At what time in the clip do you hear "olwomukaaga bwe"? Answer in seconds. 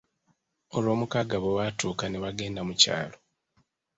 0.75-1.51